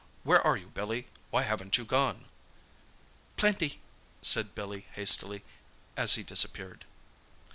Where 0.23 0.41
are 0.41 0.57
you, 0.57 0.69
Billy? 0.69 1.09
Why 1.29 1.43
haven't 1.43 1.77
you 1.77 1.85
gone?" 1.85 2.25
"Plenty!" 3.37 3.81
said 4.23 4.55
Billy 4.55 4.87
hastily, 4.93 5.43
as 5.95 6.15
he 6.15 6.23
disappeared. 6.23 6.85